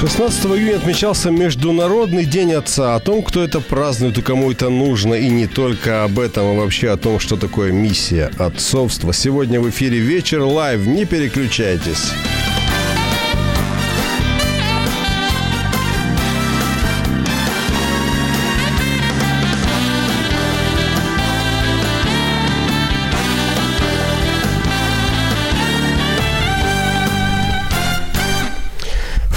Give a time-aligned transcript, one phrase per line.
[0.00, 2.94] 16 июня отмечался Международный день отца.
[2.94, 6.54] О том, кто это празднует и кому это нужно, и не только об этом, а
[6.54, 9.12] вообще о том, что такое миссия отцовства.
[9.12, 10.86] Сегодня в эфире «Вечер Live».
[10.86, 12.14] Не переключайтесь.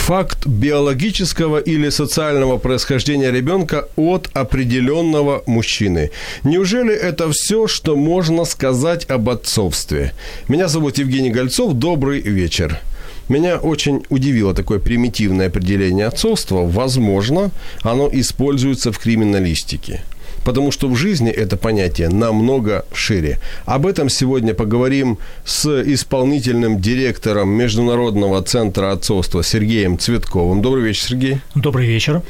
[0.03, 6.11] Факт биологического или социального происхождения ребенка от определенного мужчины.
[6.43, 10.13] Неужели это все, что можно сказать об отцовстве?
[10.49, 11.75] Меня зовут Евгений Гольцов.
[11.75, 12.81] Добрый вечер.
[13.29, 16.65] Меня очень удивило такое примитивное определение отцовства.
[16.65, 20.03] Возможно, оно используется в криминалистике
[20.43, 23.39] потому что в жизни это понятие намного шире.
[23.65, 30.61] Об этом сегодня поговорим с исполнительным директором Международного центра отцовства Сергеем Цветковым.
[30.61, 31.37] Добрый вечер, Сергей.
[31.55, 32.21] Добрый вечер.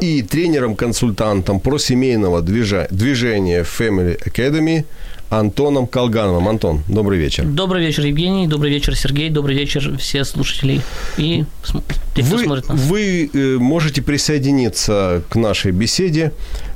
[0.00, 4.84] И тренером-консультантом про семейного движения Family Academy
[5.30, 6.48] Антоном Колгановым.
[6.48, 7.44] Антон, добрый вечер.
[7.44, 8.48] Добрый вечер, Евгений.
[8.48, 9.30] Добрый вечер, Сергей.
[9.30, 10.80] Добрый вечер, все слушатели
[11.16, 11.44] и
[12.14, 12.80] те, кто вы, смотрит нас.
[12.80, 16.32] Вы э, можете присоединиться к нашей беседе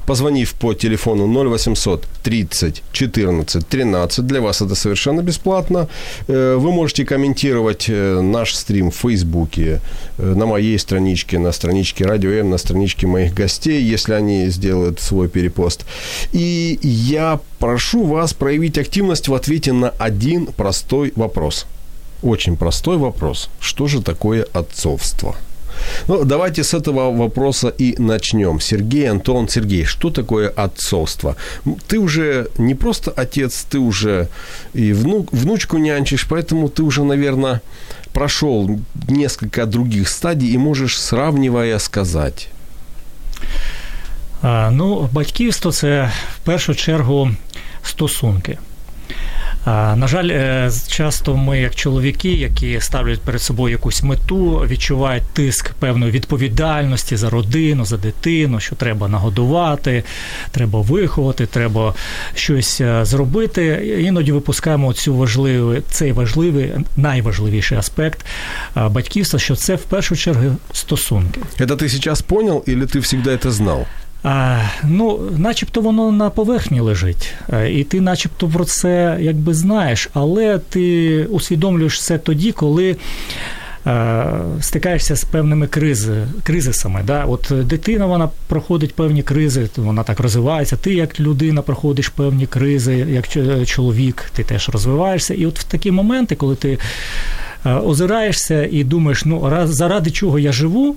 [0.06, 4.26] позвонив по телефону 0800 30 14 13.
[4.26, 5.88] Для вас это совершенно бесплатно.
[6.28, 9.80] Э, вы можете комментировать э, наш стрим в Фейсбуке,
[10.18, 15.00] э, на моей страничке, на страничке Радио М, на страничке моих гостей, если они сделают
[15.00, 15.84] свой перепост.
[16.32, 21.66] И я прошу вас проявить активность в ответе на один простой вопрос.
[22.22, 23.50] Очень простой вопрос.
[23.60, 25.36] Что же такое отцовство?
[26.08, 28.60] Ну, давайте с этого вопроса и начнем.
[28.60, 31.36] Сергей, Антон, Сергей, что такое отцовство?
[31.88, 34.28] Ты уже не просто отец, ты уже
[34.74, 37.60] и внук, внучку нянчишь, поэтому ты уже, наверное,
[38.12, 42.48] прошел несколько других стадий и можешь, сравнивая, сказать.
[44.42, 47.30] А, ну, батьківство це в першу чергу
[47.82, 48.58] стосунки.
[49.66, 55.74] На жаль, е, часто ми, як чоловіки, які ставлять перед собою якусь мету, відчувають тиск
[55.74, 60.04] певної відповідальності за родину, за дитину, що треба нагодувати,
[60.50, 61.94] треба виховати, треба
[62.34, 63.96] щось е, зробити.
[64.06, 68.26] Іноді випускаємо цю важливу, цей важливий, найважливіший аспект
[68.76, 71.40] батьківства, що це в першу чергу стосунки.
[71.58, 73.86] Це ти зараз зрозумів, або ти завжди це знав?
[74.84, 77.34] Ну, начебто воно на поверхні лежить,
[77.70, 82.96] і ти, начебто, про це якби знаєш, але ти усвідомлюєш це тоді, коли.
[84.60, 87.02] Стикаєшся з певними кризи, кризисами.
[87.06, 87.24] Да?
[87.24, 90.76] От дитина вона проходить певні кризи, вона так розвивається.
[90.76, 93.28] Ти як людина проходиш певні кризи, як
[93.66, 95.34] чоловік, ти теж розвиваєшся.
[95.34, 96.78] І от в такі моменти, коли ти
[97.84, 100.96] озираєшся і думаєш, ну раз заради чого я живу,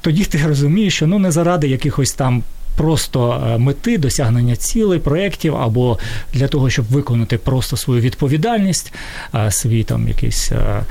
[0.00, 2.42] тоді ти розумієш, що ну не заради якихось там
[2.76, 5.98] просто е, мети досягнення цілей, проєктів, або
[6.32, 8.92] для того, щоб виконати просто свою відповідальність,
[9.34, 10.82] е, свій там якийсь е,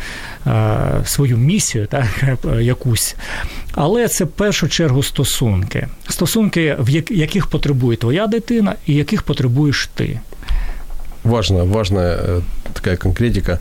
[1.06, 2.06] свою місію, так,
[2.62, 3.16] якусь.
[3.72, 5.88] Але це в першу чергу стосунки.
[6.10, 10.20] Стосунки, в яких потребує твоя дитина і яких потребуєш ти.
[11.24, 12.18] Важна, важна
[12.74, 13.60] такая конкретика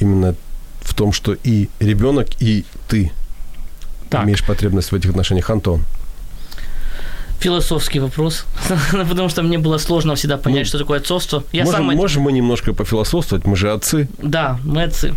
[0.00, 0.34] именно
[0.82, 3.10] в том, что и ребенок, и ты
[4.08, 4.24] так.
[4.24, 5.50] имеешь потребность в этих отношениях.
[5.50, 5.84] Антон
[7.40, 8.44] философский вопрос,
[8.92, 11.42] потому что мне было сложно всегда понять, ну, что такое отцовство.
[11.52, 11.96] Я можем, сам...
[11.96, 14.08] можем мы немножко пофилософствовать, мы же отцы.
[14.22, 15.14] Да, мы отцы.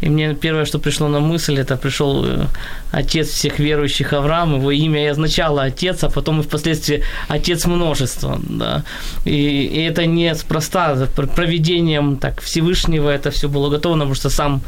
[0.00, 2.46] И мне первое, что пришло на мысль, это пришел э,
[2.92, 8.38] отец всех верующих Авраам, его имя и означало отец, а потом и впоследствии отец множества.
[8.48, 8.84] Да.
[9.24, 14.60] И, и это неспроста, проведением так, Всевышнего это все было готово, потому что сам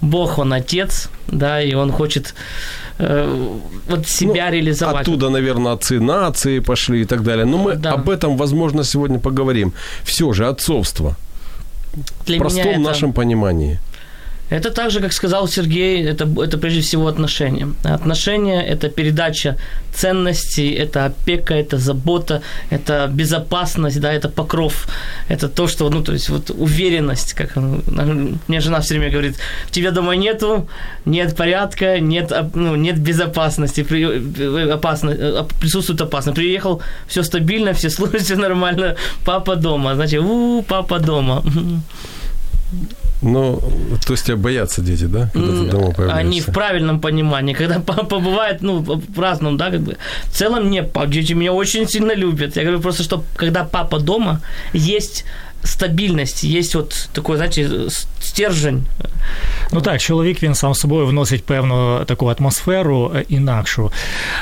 [0.00, 2.34] Бог, он отец, да, и он хочет
[2.98, 5.08] вот себя ну, реализовать.
[5.08, 7.44] Оттуда, наверное, отцы нации пошли и так далее.
[7.44, 7.92] Но мы да.
[7.92, 9.72] об этом, возможно, сегодня поговорим.
[10.04, 11.16] Все же отцовство.
[12.26, 12.80] Для в простом это...
[12.80, 13.78] нашем понимании.
[14.50, 17.68] Это так же, как сказал Сергей, это, это прежде всего отношения.
[17.82, 19.56] Отношения– это передача
[19.94, 24.86] ценностей, это опека, это забота, это безопасность, да, это покров,
[25.28, 29.36] это то, что, ну, то есть вот уверенность, как мне жена все время говорит,
[29.70, 30.68] тебя дома нету,
[31.06, 33.86] нет порядка, нет, ну, нет безопасности,
[34.72, 36.36] опасно, э, присутствует опасность.
[36.36, 41.42] Приехал, все стабильно, все слушают, все нормально, папа дома, значит, у, папа дома.
[43.22, 43.60] Ну,
[44.06, 46.16] то есть тебя боятся дети, да, когда ты дома появляешься?
[46.16, 49.96] Они в правильном понимании, когда папа бывает, ну, в разном, да, как бы.
[50.24, 52.56] В целом, нет, дети меня очень сильно любят.
[52.56, 54.40] Я говорю просто, что когда папа дома,
[54.74, 55.24] есть
[55.64, 57.68] стабільність, є от такий, знаєте,
[58.20, 58.84] стержень.
[59.72, 63.92] Ну так, чоловік він сам собою вносить певну таку атмосферу е, інакшу.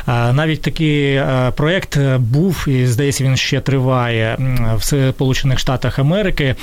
[0.07, 4.37] Навіть такий е, проєкт був, і здається, він ще триває
[4.77, 6.55] в Сполучених Штатах Америки,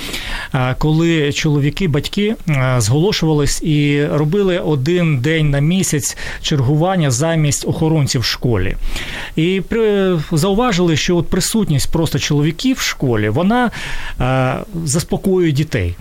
[0.78, 8.24] коли чоловіки, батьки е, зголошувались і робили один день на місяць чергування замість охоронців в
[8.24, 8.76] школі.
[9.36, 9.62] І
[10.32, 13.70] зауважили, що от присутність просто чоловіків в школі, вона
[14.85, 15.95] заспокоює дітей.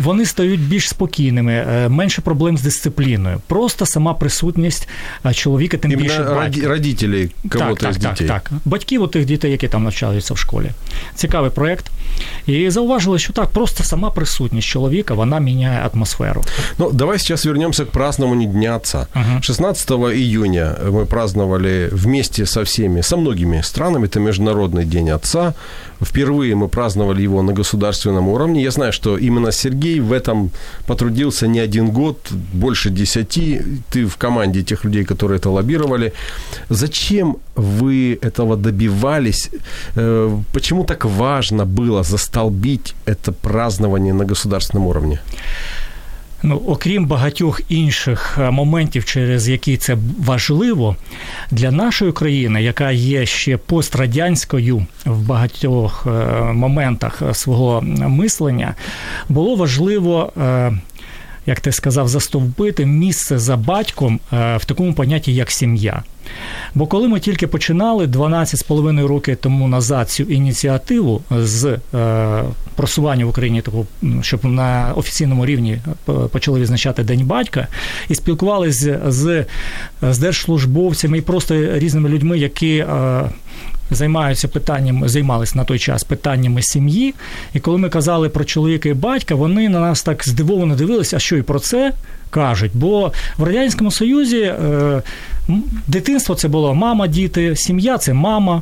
[0.00, 3.40] Вони стають більш спокійними, менше проблем з дисципліною.
[3.46, 4.88] Просто сама присутність
[5.32, 6.68] чоловіка, тим Іменно більше батьків.
[6.68, 8.28] родителей кого-то так, з так, дітей.
[8.28, 8.58] Так, так.
[8.64, 10.70] Батьків тих дітей, які там навчаються в школі.
[11.14, 11.86] Цікавий проєкт.
[12.46, 16.44] І зауважили, що так, просто сама присутність чоловіка, вона міняє атмосферу.
[16.78, 19.06] Ну, давай сейчас вернемся к празднованию Дня Отца.
[19.16, 19.42] Угу.
[19.42, 25.54] 16 июня мы праздновали вместе со всеми, со многими странами, это Международный День Отца.
[26.03, 28.63] Впервые мы праздновали его на государственном уровне.
[28.63, 30.51] Я знаю, что именно Сергей в этом
[30.87, 33.61] потрудился не один год, больше десяти.
[33.89, 36.13] Ты в команде тех людей, которые это лоббировали.
[36.69, 39.49] Зачем вы этого добивались?
[39.95, 45.19] Э, почему так важно было застолбить это празднование на государственном уровне?
[46.45, 50.95] Ну, окрім багатьох інших е, моментів, через які це важливо
[51.51, 56.09] для нашої країни, яка є ще пострадянською в багатьох е,
[56.53, 58.75] моментах свого мислення,
[59.29, 60.33] було важливо.
[60.37, 60.71] Е,
[61.45, 66.03] як ти сказав, застовбити місце за батьком в такому понятті, як сім'я.
[66.75, 72.43] Бо коли ми тільки починали 12,5 роки тому назад цю ініціативу з е,
[72.75, 73.85] просування в Україні таку,
[74.21, 75.79] щоб на офіційному рівні
[76.09, 77.67] е, почали відзначати День батька,
[78.09, 79.45] і спілкувалися з,
[80.01, 82.77] з держслужбовцями і просто різними людьми, які.
[82.77, 83.29] Е,
[83.95, 87.13] Займаються питанням, займалися на той час питаннями сім'ї.
[87.53, 91.19] І коли ми казали про чоловіка і батька, вони на нас так здивовано дивилися, а
[91.19, 91.93] що і про це
[92.29, 92.71] кажуть.
[92.73, 95.01] Бо в Радянському Союзі е,
[95.87, 98.61] дитинство це було мама, діти, сім'я це мама.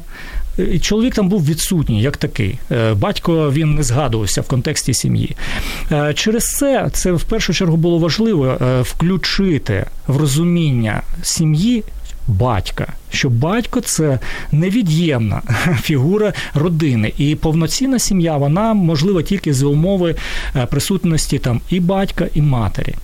[0.57, 2.59] І Чоловік там був відсутній, як такий.
[2.71, 5.35] Е, батько він не згадувався в контексті сім'ї.
[5.91, 11.83] Е, через це це в першу чергу було важливо е, включити в розуміння сім'ї
[12.30, 14.18] Батька, що батько це
[14.52, 15.42] невід'ємна
[15.82, 20.14] фігура родини, і повноцінна сім'я вона можлива тільки за умови
[20.70, 22.94] присутності там і батька, і матері.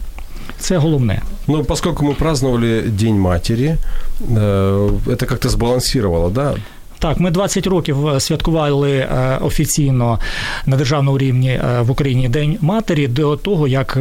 [0.59, 1.23] Це головне.
[1.49, 3.79] Ну, поскольку мы праздновали День матери,
[4.21, 6.55] э, это как-то сбалансировало, да?
[7.03, 10.19] Так, ми 20 років е, святкували е, офіційно
[10.67, 13.99] на державному рівні е, в Україні День матері до того, як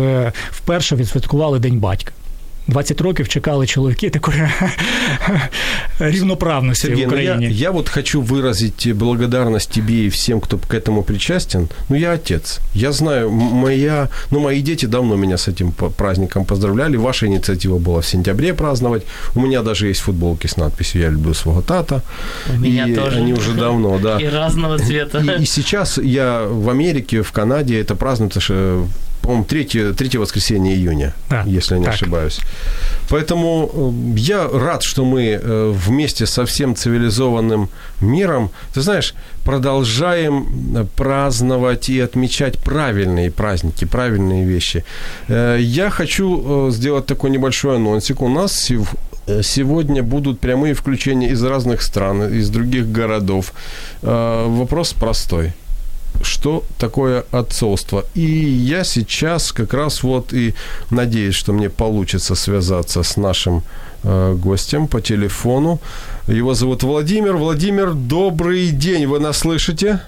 [0.52, 2.12] вперше відсвяткували День батька.
[2.68, 4.44] 20 років чекали чоловіки такої
[6.00, 7.36] рівноправності Сергей, в Украине.
[7.36, 11.70] Ну я, я вот хочу выразить благодарность тебе и всем, кто к этому причастен.
[11.90, 12.60] Ну, я отец.
[12.74, 16.98] Я знаю, моя, ну, мои дети давно меня с этим праздником поздравляли.
[16.98, 19.04] Ваша инициатива была в сентябре праздновать.
[19.36, 22.02] У меня даже есть футболки с надписью «Я люблю своего тата».
[22.56, 23.18] У меня и тоже.
[23.18, 24.20] Они уже давно, да.
[24.22, 25.20] И разного цвета.
[25.20, 28.40] И, и сейчас я в Америке, в Канаде, это празднуется
[29.27, 31.95] по-моему, третье, третье воскресенье июня, да, если я не так.
[31.95, 32.41] ошибаюсь.
[33.09, 33.71] Поэтому
[34.15, 37.69] э, я рад, что мы э, вместе со всем цивилизованным
[38.01, 39.15] миром, ты знаешь,
[39.45, 44.85] продолжаем э, праздновать и отмечать правильные праздники, правильные вещи.
[45.29, 48.23] Я хочу сделать такой небольшой анонсик.
[48.23, 48.73] У нас
[49.43, 53.53] Сегодня будут прямые включения из разных стран, из других городов.
[54.03, 55.53] Вопрос простой
[56.23, 58.05] что такое отцовство.
[58.15, 60.55] И я сейчас как раз вот и
[60.91, 63.63] надеюсь, что мне получится связаться с нашим
[64.03, 65.81] э, гостем по телефону.
[66.27, 67.37] Его зовут Владимир.
[67.37, 69.07] Владимир, добрый день.
[69.07, 70.01] Вы нас слышите?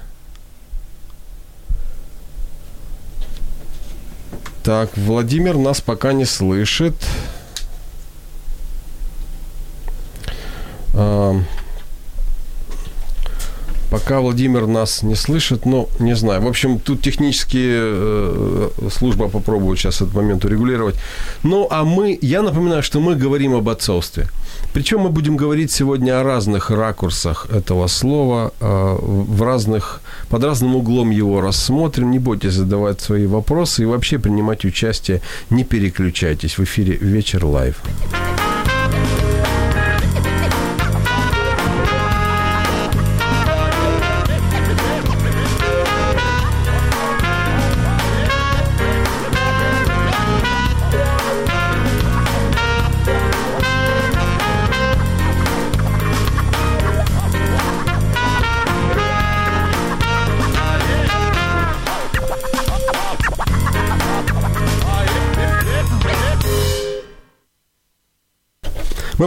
[4.62, 6.94] Так, Владимир нас пока не слышит.
[10.98, 11.44] пока
[13.90, 16.42] Пока Владимир нас не слышит, но не знаю.
[16.42, 20.96] В общем, тут технические э, служба попробуют сейчас этот момент урегулировать.
[21.42, 24.26] Ну, а мы, я напоминаю, что мы говорим об отцовстве.
[24.74, 30.76] Причем мы будем говорить сегодня о разных ракурсах этого слова, э, в разных, под разным
[30.76, 32.10] углом его рассмотрим.
[32.10, 35.22] Не бойтесь задавать свои вопросы и вообще принимать участие.
[35.50, 37.76] Не переключайтесь в эфире «Вечер Live».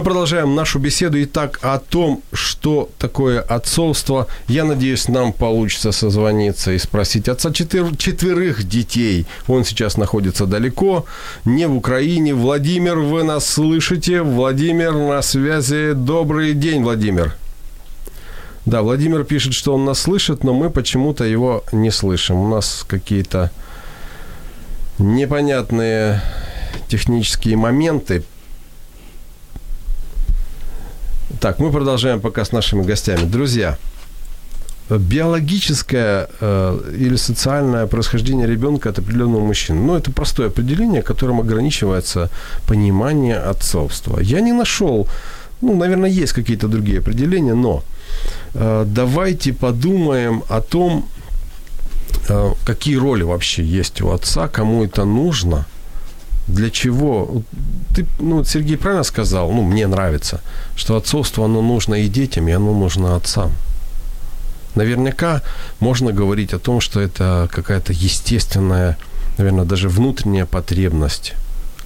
[0.02, 1.22] Продолжаем нашу беседу.
[1.22, 4.26] Итак, о том, что такое отцовство.
[4.48, 9.26] Я надеюсь, нам получится созвониться и спросить отца четвер- четверых детей.
[9.46, 11.06] Он сейчас находится далеко,
[11.44, 12.34] не в Украине.
[12.34, 14.22] Владимир, вы нас слышите?
[14.22, 15.92] Владимир на связи.
[15.92, 17.36] Добрый день, Владимир.
[18.66, 22.36] Да, Владимир пишет, что он нас слышит, но мы почему-то его не слышим.
[22.36, 23.52] У нас какие-то
[24.98, 26.22] непонятные
[26.88, 28.24] технические моменты.
[31.42, 33.24] Так, мы продолжаем пока с нашими гостями.
[33.24, 33.76] Друзья,
[34.88, 39.80] биологическое э, или социальное происхождение ребенка от определенного мужчины.
[39.80, 42.30] Ну, это простое определение, которым ограничивается
[42.68, 44.20] понимание отцовства.
[44.20, 45.08] Я не нашел,
[45.62, 47.82] ну, наверное, есть какие-то другие определения, но
[48.54, 51.08] э, давайте подумаем о том,
[52.28, 55.66] э, какие роли вообще есть у отца, кому это нужно,
[56.48, 57.42] для чего?
[57.94, 60.40] Ты, ну, Сергей правильно сказал, ну, мне нравится,
[60.76, 63.52] что отцовство, оно нужно и детям, и оно нужно отцам.
[64.74, 65.42] Наверняка
[65.80, 68.96] можно говорить о том, что это какая-то естественная,
[69.38, 71.34] наверное, даже внутренняя потребность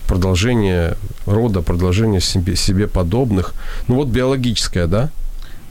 [0.07, 0.97] продолжение
[1.27, 3.55] рода, продолжение себе, себе подобных.
[3.89, 5.11] Ну вот биологическая, да?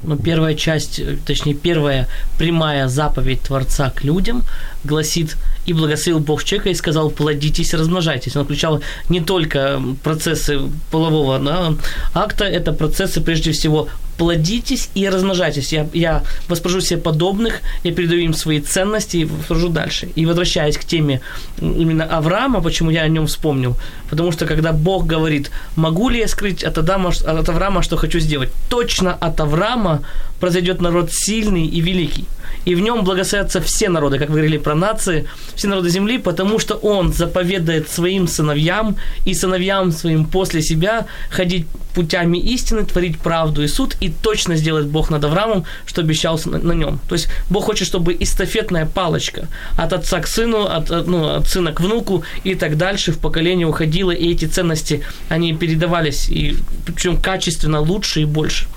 [0.04, 4.44] Ну, первая часть, точнее, первая прямая заповедь Творца к людям
[4.86, 8.36] гласит «И благословил Бог человека и сказал, плодитесь, размножайтесь».
[8.36, 10.60] Он включал не только процессы
[10.92, 11.74] полового да,
[12.13, 15.74] акта, это процессы, прежде всего, плодитесь и размножайтесь.
[15.74, 20.10] Я, я воспрожу себе подобных, я передаю им свои ценности и воспрожу дальше.
[20.15, 21.22] И возвращаясь к теме
[21.60, 23.75] именно Авраама, почему я о нем вспомнил,
[24.10, 28.20] потому что когда Бог говорит, могу ли я скрыть от, Адама, от Авраама, что хочу
[28.20, 30.01] сделать, точно от Авраама
[30.39, 32.25] произойдет народ сильный и великий.
[32.66, 36.60] И в нем благословятся все народы, как вы говорили про нации, все народы земли, потому
[36.60, 43.64] что он заповедает своим сыновьям и сыновьям своим после себя ходить путями истины, творить правду
[43.64, 47.00] и суд, и точно сделает Бог над Авраамом, что обещался на, на нем.
[47.08, 49.48] То есть Бог хочет, чтобы эстафетная палочка
[49.78, 53.66] от отца к сыну, от, ну, от сына к внуку и так дальше в поколение
[53.66, 58.68] уходила, и эти ценности, они передавались, и причем качественно лучше и больше.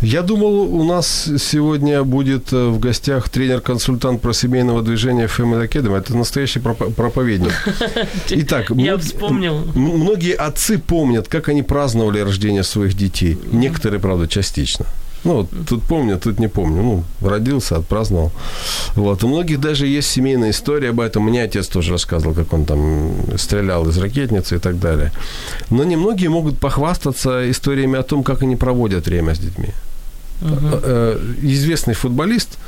[0.00, 5.98] Я думал, у нас сегодня будет э, в гостях тренер-консультант про семейного движения Family Academy.
[5.98, 7.52] Это настоящий проповедник.
[8.30, 9.58] Итак, я вспомнил.
[9.74, 13.38] Многие отцы помнят, как они праздновали рождение своих детей.
[13.52, 14.86] Некоторые, правда, частично.
[15.24, 16.82] Ну, тут помню, тут не помню.
[16.82, 18.32] Ну, родился, отпраздновал.
[18.94, 19.22] Вот.
[19.24, 21.24] У многих даже есть семейная история об этом.
[21.24, 25.12] Мне отец тоже рассказывал, как он там стрелял из ракетницы и так далее.
[25.70, 29.68] Но немногие могут похвастаться историями о том, как они проводят время с детьми.
[30.40, 31.38] Uh-huh.
[31.42, 32.58] Известный футболист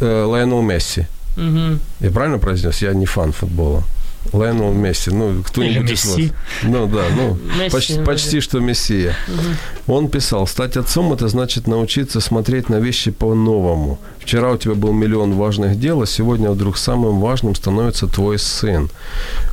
[0.00, 1.06] Лайонел Месси.
[1.36, 1.78] Uh-huh.
[2.00, 2.82] Я правильно произнес?
[2.82, 3.84] Я не фан футбола.
[4.32, 6.18] Лайонел Месси, ну, кто-нибудь из вас.
[6.62, 9.14] Ну, да, ну, Месси, почти, почти что Мессия.
[9.28, 9.94] Угу.
[9.96, 13.98] Он писал, стать отцом– это значит научиться смотреть на вещи по-новому.
[14.18, 18.90] Вчера у тебя был миллион важных дел, а сегодня вдруг самым важным становится твой сын.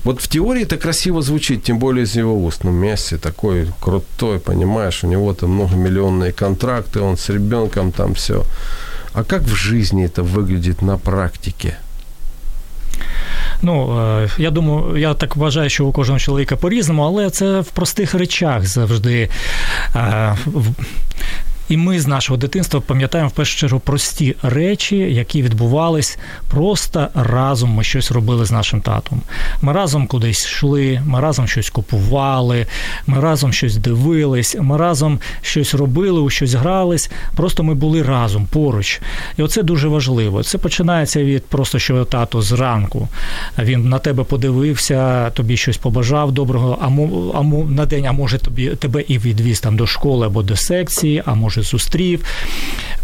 [0.03, 2.63] Вот в теории это красиво звучит, тем более из его уст.
[2.63, 8.43] Ну, Месси такой крутой, понимаешь, у него там многомиллионные контракты, он с ребенком там все.
[9.13, 11.77] А как в жизни это выглядит на практике?
[13.63, 18.13] Ну, я думаю, я так вважаю, що у кожного чоловіка по-різному, але це в простих
[18.13, 19.29] речах завжди.
[21.69, 26.17] І ми з нашого дитинства пам'ятаємо в першу чергу прості речі, які відбувались
[26.49, 27.69] просто разом.
[27.69, 29.21] Ми щось робили з нашим татом.
[29.61, 32.67] Ми разом кудись йшли, ми разом щось купували,
[33.07, 37.11] ми разом щось дивились, ми разом щось робили, у щось грались.
[37.35, 39.01] Просто ми були разом поруч.
[39.37, 40.43] І оце дуже важливо.
[40.43, 43.07] Це починається від просто що тато зранку.
[43.59, 48.11] Він на тебе подивився, тобі щось побажав доброго, а мо, а мо, на день, а
[48.11, 52.24] може тобі тебе і відвіз там до школи або до секції, а може зустрів.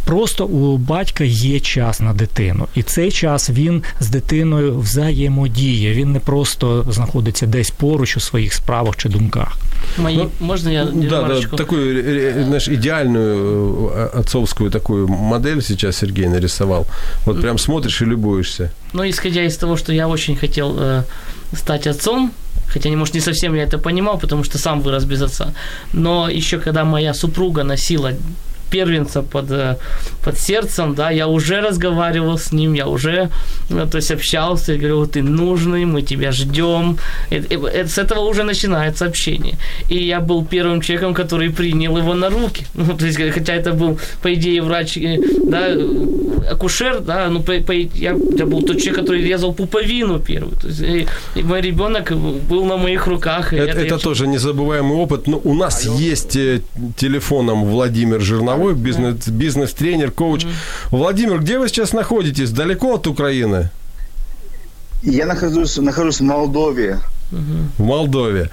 [0.05, 5.95] просто у батька є час на дитину, і цей час він з дитиною взаємодіє.
[5.95, 9.57] Він не просто знаходиться десь поруч у своїх справах чи думках.
[9.99, 11.57] Мои, Ну, можно я Да, да, ремарочку?
[11.57, 16.87] такую, э, знаешь, идеальную э, отцовскую такую модель сейчас Сергей нарисовал.
[17.27, 18.71] Вот прям смотришь и любуешься.
[18.93, 21.03] Ну, исходя из того, что я очень хотел э,
[21.57, 22.31] стать отцом,
[22.74, 25.54] хотя, может, не совсем я это понимал, потому что сам вырос без отца,
[25.94, 28.12] но еще когда моя супруга носила
[28.72, 29.76] первенца под, э,
[30.24, 33.30] под сердцем, да, я уже разговаривал с ним, я уже,
[33.70, 36.98] ну, то есть общался, говорил, ты нужный, мы тебя ждем.
[37.32, 39.58] Это, это- с этого уже начинается общение.
[39.90, 42.66] И я был первым человеком, который принял его на руки.
[42.76, 45.18] Ну, то есть, хотя это был, по идее, врач, э,
[45.50, 50.20] да, э, акушер, да, ну, по, по- я, я был тот человек, который резал пуповину
[50.20, 50.56] первую.
[50.62, 51.08] То есть, и,
[51.40, 52.12] и мой ребенок
[52.50, 53.54] был на моих руках.
[53.54, 55.28] и Это, я- это тоже незабываемый опыт.
[55.28, 56.62] Но у нас есть э,
[56.98, 60.46] телефоном Владимир Жирновой, бизнес, бизнес-тренер, коуч.
[60.92, 62.52] Владимир, где вы сейчас находитесь?
[62.52, 63.70] Далеко от Украины?
[65.02, 67.00] Я нахожусь, нахожусь в Молдове.
[67.32, 68.50] В Молдове.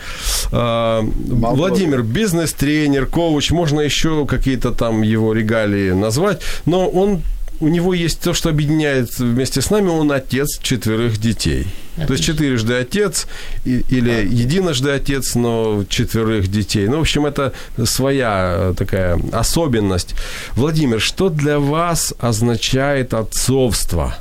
[0.53, 1.57] А, Молдове.
[1.57, 7.23] Владимир, бизнес-тренер, коуч, можно еще какие-то там его регалии назвать, но он
[7.61, 11.67] у него есть то, что объединяет вместе с нами, он отец четверых детей.
[11.97, 13.27] То есть четырежды отец
[13.65, 16.89] или единожды отец, но четверых детей.
[16.89, 17.53] Ну, в общем, это
[17.85, 20.15] своя э, такая особенность.
[20.57, 24.15] Владимир, что для вас означает отцовство?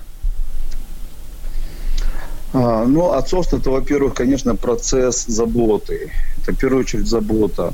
[2.54, 6.12] А, ну, отцовство это, во-первых, конечно, процесс заботы.
[6.42, 7.74] Это в первую очередь забота.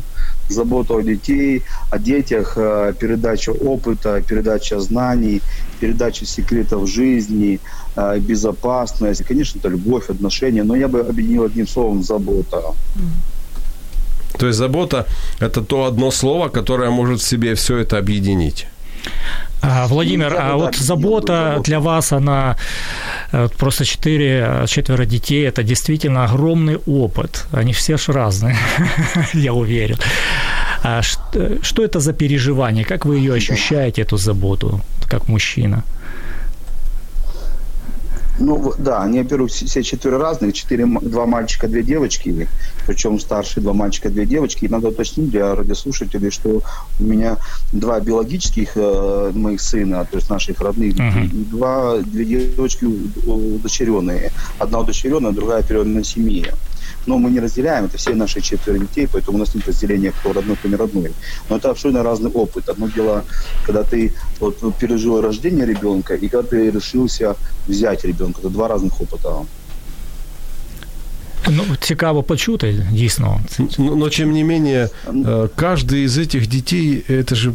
[0.52, 5.42] Забота о детей, о детях, а, передача опыта, передача знаний,
[5.80, 7.60] передача секретов жизни,
[7.96, 9.24] а, безопасность.
[9.24, 10.64] Конечно, это любовь, отношения.
[10.64, 12.62] Но я бы объединил одним словом забота.
[14.38, 15.06] То есть забота–
[15.40, 18.68] это то одно слово, которое может в себе все это объединить.
[19.64, 22.56] А, Владимир, а вот забота для вас, она
[23.32, 27.46] э, просто четыре, четверо детей, это действительно огромный опыт.
[27.52, 28.58] Они все ж разные,
[29.34, 29.98] я уверен.
[30.84, 31.20] А ш-
[31.62, 32.84] что это за переживание?
[32.86, 35.84] Как вы ее ощущаете, эту заботу, как мужчина?
[38.42, 40.54] Ну, да, они, во-первых, все четверо разных.
[40.54, 42.48] Четыре, два мальчика, две девочки.
[42.88, 44.66] Причем старшие два мальчика, две девочки.
[44.66, 46.62] И надо уточнить для радиослушателей, что
[47.00, 47.38] у меня
[47.72, 51.42] два биологических э, моих сына, то есть наших родных детей, Мгм.
[51.42, 52.86] и два, две девочки
[53.26, 54.32] удочеренные.
[54.60, 56.54] Одна удочеренная, другая переведена семье.
[57.06, 60.34] Но мы не разделяем, это все наши четверо детей, поэтому у нас нет разделения, кто
[60.34, 61.12] родной, кто не родной.
[61.50, 62.70] Но это абсолютно разный опыт.
[62.70, 63.24] Одно дело,
[63.66, 67.36] когда ты вот, пережил рождение ребенка, и когда ты решился
[67.68, 68.40] взять ребенка.
[68.42, 69.46] Это два разных опыта.
[71.50, 73.42] Ну, цікаво почути, дійсно.
[73.78, 74.90] Но, но тем не менее,
[75.56, 77.54] каждый из этих детей, это же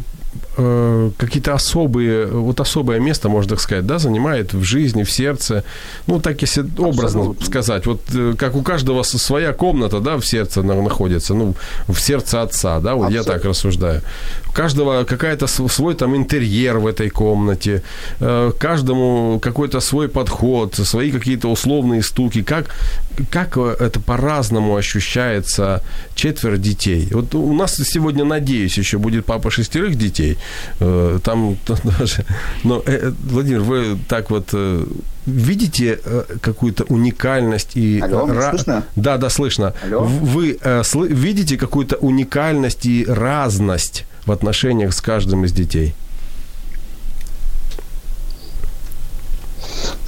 [0.57, 5.63] э, какие-то особые, вот особое место, можно так сказать, да, занимает в жизни, в сердце.
[6.07, 7.45] Ну, так если образно Абсолютно.
[7.45, 11.55] сказать, вот э, как у каждого своя комната, да, в сердце на- находится, ну,
[11.87, 13.33] в сердце отца, да, вот я Абсолютно.
[13.33, 14.01] так рассуждаю.
[14.49, 17.81] У каждого какая-то свой там интерьер в этой комнате,
[18.19, 22.41] э, каждому какой-то свой подход, свои какие-то условные стуки.
[22.43, 22.75] Как,
[23.29, 25.81] как это по-разному ощущается
[26.15, 27.07] четверо детей?
[27.11, 30.37] Вот у нас сегодня, надеюсь, еще будет папа шестерых детей.
[30.79, 31.57] Э, Там
[31.99, 32.25] даже...
[32.63, 34.85] Но, э, Владимир, вы так вот э,
[35.25, 35.99] видите
[36.41, 37.99] какую-то уникальность и...
[37.99, 38.83] Алло, ра- слышно?
[38.95, 39.73] Да, да, слышно.
[39.83, 40.03] Алло?
[40.03, 45.93] Вы сл- видите какую-то уникальность и разность в отношениях с каждым из детей?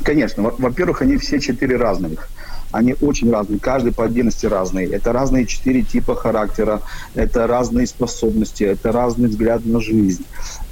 [0.03, 0.43] Конечно.
[0.43, 2.29] Во- Во-первых, они все четыре разных.
[2.71, 4.85] Они очень разные, каждый по отдельности разный.
[4.85, 6.81] Это разные четыре типа характера,
[7.15, 10.25] это разные способности, это разный взгляд на жизнь.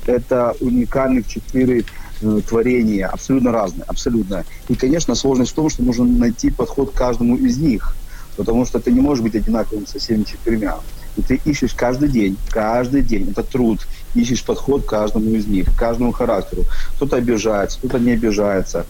[0.05, 1.85] Это уникальных четыре
[2.21, 4.45] э, творения, абсолютно разные, абсолютно.
[4.69, 7.95] И, конечно, сложность в том, что нужно найти подход к каждому из них,
[8.35, 10.77] потому что ты не можешь быть одинаковым со всеми четырьмя.
[11.17, 15.73] И ты ищешь каждый день, каждый день, это труд, ищешь подход к каждому из них,
[15.73, 16.63] к каждому характеру.
[16.95, 18.85] Кто-то обижается, кто-то не обижается.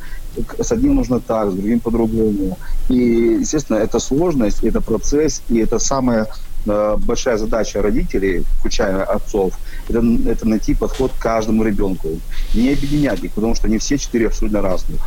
[0.60, 2.58] С одним нужно так, с другим по-другому.
[2.90, 6.28] И, естественно, это сложность, это процесс, и это самая
[6.66, 9.54] э, большая задача родителей, включая отцов,
[9.90, 12.08] это, это найти подход к каждому ребенку.
[12.54, 15.00] Не объединять их, потому что они все четыре абсолютно разных.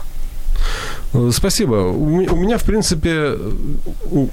[1.33, 1.75] Спасибо.
[1.91, 3.53] У ме- у меня, в принципе, э,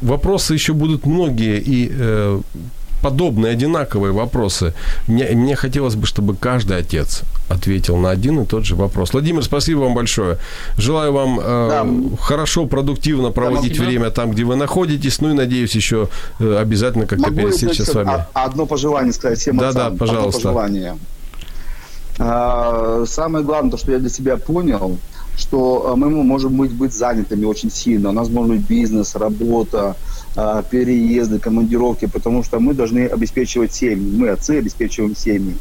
[0.02, 2.42] вопросы еще будут многие и э,
[3.02, 4.74] подобные, одинаковые вопросы.
[5.08, 9.14] Мне, мне хотелось бы, чтобы каждый отец ответил на один и тот же вопрос.
[9.14, 10.38] Владимир, спасибо вам большое.
[10.78, 11.88] Желаю вам э, Да.
[12.20, 13.86] хорошо, продуктивно проводить спасибо.
[13.86, 15.22] время там, где вы находитесь.
[15.22, 18.26] Ну и надеюсь еще э, обязательно как-то пересечься с вами.
[18.34, 19.86] одно пожелание сказать всем Да-да, отцам?
[19.94, 20.42] Одно пожалуйста.
[20.42, 20.98] пожелание.
[22.20, 24.98] А, самое главное, то, что я для себя понял,
[25.38, 28.10] что мы можем быть, быть занятыми очень сильно.
[28.10, 29.96] У нас может быть бизнес, работа,
[30.38, 34.16] а, переезды, командировки, потому что мы должны обеспечивать семьи.
[34.16, 35.56] Мы, отцы, обеспечиваем семьи.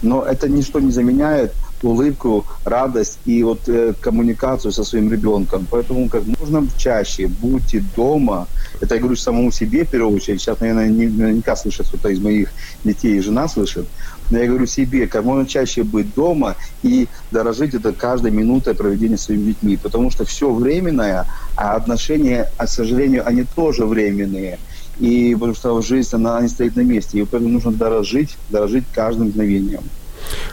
[0.00, 5.66] Но это ничто не заменяет улыбку, радость и вот э, коммуникацию со своим ребенком.
[5.70, 8.46] Поэтому как можно чаще будьте дома.
[8.80, 10.40] Это я говорю самому себе в первую очередь.
[10.40, 12.52] Сейчас, наверное, не, наверняка слышит кто-то из моих
[12.84, 13.86] детей, и жена слышит.
[14.30, 19.18] Но я говорю себе, как можно чаще быть дома и дорожить это каждой минутой проведения
[19.18, 19.76] своими детьми.
[19.76, 24.58] Потому что все временное, а отношения, к сожалению, они тоже временные.
[24.98, 27.18] И потому что жизнь, она не стоит на месте.
[27.18, 29.82] И поэтому нужно дорожить, дорожить каждым мгновением.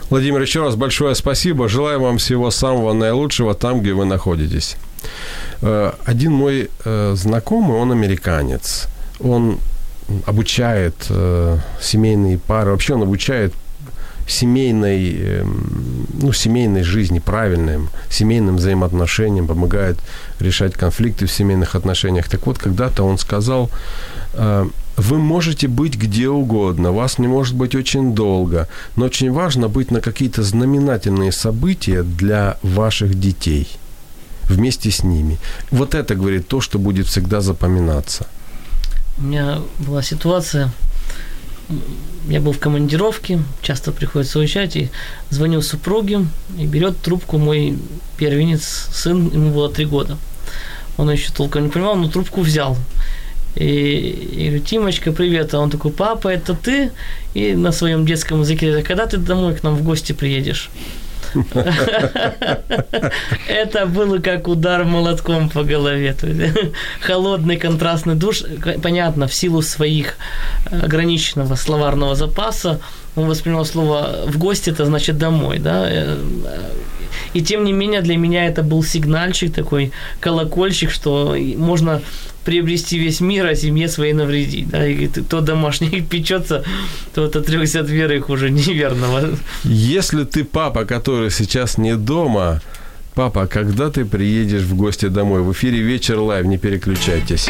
[0.08, 1.68] Владимир, еще раз большое спасибо.
[1.68, 4.76] Желаю вам всего самого наилучшего там, где вы находитесь.
[5.62, 8.88] Э, один мой э, знакомый, он американец.
[9.20, 9.58] Он
[10.26, 12.72] обучает э, семейные пары.
[12.72, 13.52] Вообще он обучает
[14.30, 19.98] семейной, эм, ну, семейной жизни, правильным, семейным взаимоотношениям, помогает
[20.40, 22.28] решать конфликты в семейных отношениях.
[22.28, 23.70] Так вот, когда-то он сказал,
[24.96, 29.90] вы можете быть где угодно, вас не может быть очень долго, но очень важно быть
[29.90, 33.68] на какие-то знаменательные события для ваших детей
[34.44, 35.38] вместе с ними.
[35.70, 38.26] Вот это, говорит, то, что будет всегда запоминаться.
[39.18, 40.70] У меня была ситуация,
[42.28, 44.90] я был в командировке, часто приходится уезжать, и
[45.30, 46.26] звоню супруге,
[46.58, 47.78] и берет трубку мой
[48.16, 50.18] первенец, сын, ему было три года.
[50.96, 52.76] Он еще толком не понимал, но трубку взял.
[53.56, 55.54] И, и говорю, Тимочка, привет.
[55.54, 56.92] А он такой, папа, это ты?
[57.34, 60.70] И на своем детском языке, когда ты домой к нам в гости приедешь?
[63.48, 66.16] Это было как удар молотком по голове.
[67.00, 68.42] Холодный контрастный душ,
[68.82, 70.16] понятно, в силу своих
[70.70, 72.80] ограниченного словарного запаса,
[73.16, 76.16] он воспринял слово «в гости» это значит «домой», да, э,
[77.34, 82.02] и тем не менее для меня это был сигнальчик такой, колокольчик, что можно
[82.44, 84.68] приобрести весь мир, а семье своей навредить.
[84.68, 84.86] Да?
[84.86, 86.64] И кто о домашних не печется,
[87.14, 89.38] тот отрекся от веры и хуже неверного.
[89.64, 92.60] Если ты папа, который сейчас не дома,
[93.14, 95.42] папа, когда ты приедешь в гости домой?
[95.42, 97.48] В эфире «Вечер Live», не переключайтесь.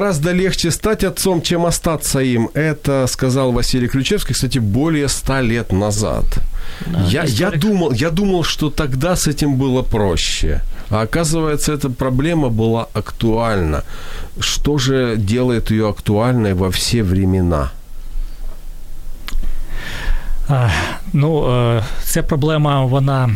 [0.00, 2.48] Гораздо легче стать отцом, чем остаться им.
[2.54, 6.24] Это сказал Василий Ключевский, кстати, более ста лет назад.
[6.86, 10.62] Да, я, я, думал, я думал, что тогда с этим было проще.
[10.88, 13.84] А оказывается, эта проблема была актуальна.
[14.40, 17.70] Что же делает ее актуальной во все времена?
[20.48, 20.70] А,
[21.12, 23.28] ну, ця проблема, вона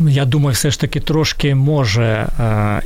[0.00, 2.80] я думаю, все ж таки трошки може е,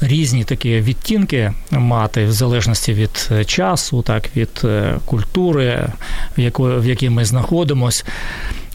[0.00, 5.88] різні такі відтінки мати в залежності від е, часу, так від е, культури,
[6.38, 8.04] в якої в якій ми знаходимося.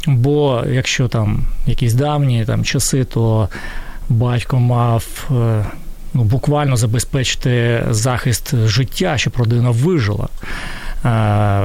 [0.08, 3.50] Бо якщо там якісь давні там часи, то
[4.10, 5.30] батько мав
[6.14, 10.28] ну, буквально забезпечити захист життя, щоб родина вижила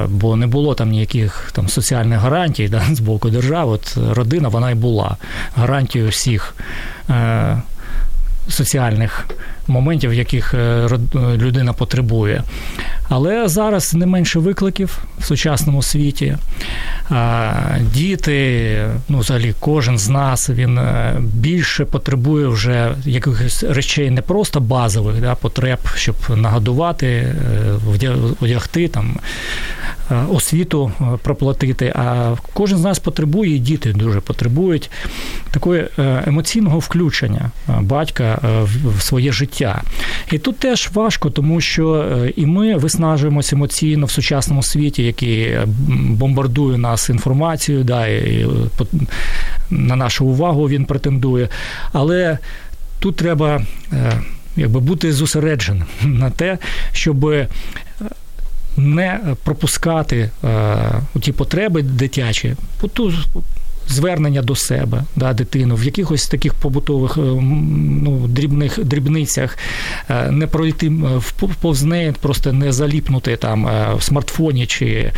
[0.08, 3.72] бо не було там ніяких там соціальних гарантій да, з боку держави.
[3.72, 5.16] От родина вона й була
[5.56, 6.54] гарантією всіх
[7.10, 7.62] е,
[8.49, 9.27] Соціальних
[9.67, 12.43] моментів, яких е, людина потребує.
[13.09, 16.37] Але зараз не менше викликів в сучасному світі.
[17.93, 24.59] Діти, ну взагалі, кожен з нас він е, більше потребує вже якихось речей не просто
[24.59, 29.17] базових да, потреб, щоб нагодувати, е, одягти там.
[30.29, 30.91] Освіту
[31.21, 34.89] проплатити, а кожен з нас потребує, і діти дуже потребують
[35.51, 35.87] такої
[36.27, 38.39] емоційного включення батька
[38.97, 39.81] в своє життя.
[40.31, 45.57] І тут теж важко, тому що і ми виснажуємося емоційно в сучасному світі, який
[45.99, 48.47] бомбардує нас інформацією, да, і
[49.69, 51.49] на нашу увагу він претендує.
[51.93, 52.37] Але
[52.99, 53.61] тут треба
[54.57, 56.57] якби бути зосередженим на те,
[56.91, 57.33] щоб.
[58.77, 60.29] Не пропускати
[61.21, 62.55] ті потреби дитячі,
[63.87, 69.57] звернення до себе, да, дитину, в якихось таких побутових ну, дрібних дрібницях,
[70.29, 70.91] не пройти
[71.61, 75.11] повз неї, просто не заліпнути там в смартфоні чи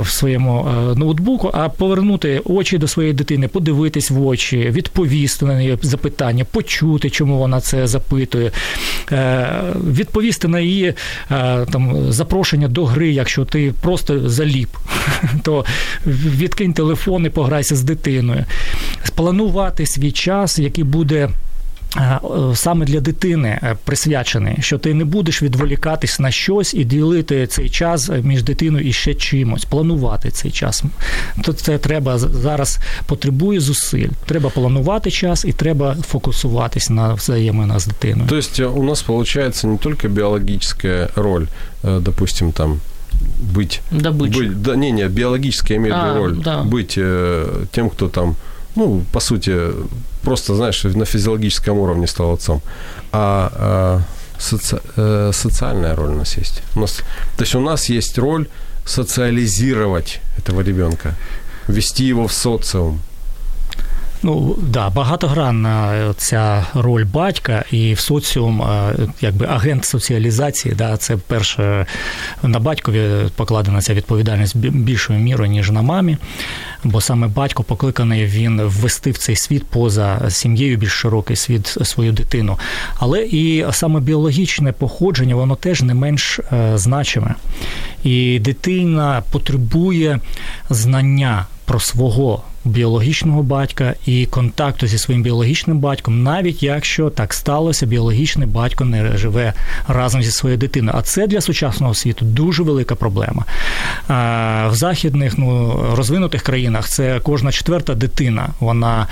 [0.00, 5.78] в своєму ноутбуку, а повернути очі до своєї дитини, подивитись в очі, відповісти на неї
[5.82, 8.50] запитання, почути, чому вона це запитує,
[9.90, 10.94] відповісти на її
[11.72, 14.68] там запрошення до гри, якщо ти просто заліп,
[15.42, 15.64] то
[16.06, 18.44] відкинь телефон і пограйся з дитиною.
[19.04, 21.28] Спланувати свій час, який буде.
[22.54, 27.70] Саме для дитини е, присвячений, що ти не будеш відволікатись на щось і ділити цей
[27.70, 30.84] час між дитиною і ще чимось, планувати цей час.
[31.42, 34.08] То це треба зараз потребує зусиль.
[34.26, 38.28] Треба планувати час і треба фокусуватись на взаєминах з дитиною.
[38.28, 41.46] Тобто у нас виходить не тільки біологічна роль,
[41.84, 42.80] э, допустим, там
[43.38, 43.80] быть...
[44.38, 46.36] Быть, да, не, не, биологически я имею в виду а, роль.
[46.36, 46.62] Да.
[46.62, 48.36] Быть э, тем, кто там,
[48.74, 49.72] ну, по сути,
[50.22, 52.62] просто, знаешь, на физиологическом уровне стал отцом.
[53.12, 54.02] А, а
[54.38, 56.62] соци, э, социальная роль у нас есть.
[56.74, 56.96] У нас,
[57.36, 58.48] то есть у нас есть роль
[58.84, 61.14] социализировать этого ребенка,
[61.68, 63.00] ввести его в социум.
[64.26, 68.62] Ну да, багатогранна ця роль батька і в соціум,
[69.20, 70.74] якби агент соціалізації.
[70.74, 71.86] Да, Це перше
[72.42, 76.16] на батькові покладена ця відповідальність більшою мірою, ніж на мамі.
[76.84, 82.12] Бо саме батько покликаний він ввести в цей світ поза сім'єю більш широкий світ свою
[82.12, 82.58] дитину.
[82.98, 87.34] Але і саме біологічне походження, воно теж не менш е, значиме.
[88.04, 90.20] І дитина потребує
[90.70, 97.86] знання про свого біологічного батька і контакту зі своїм біологічним батьком, навіть якщо так сталося,
[97.86, 99.52] біологічний батько не живе
[99.88, 100.98] разом зі своєю дитиною.
[100.98, 103.44] А це для сучасного світу дуже велика проблема.
[104.70, 109.06] В західних ну, розвинутих країнах це кожна четверта дитина, вона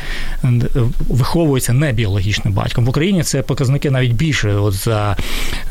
[1.09, 2.85] виховується не біологічним батьком.
[2.85, 4.55] В Україні це показники навіть більше.
[4.55, 5.17] От за